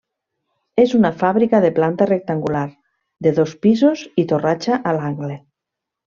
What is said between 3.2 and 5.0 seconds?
de dos pisos i torratxa a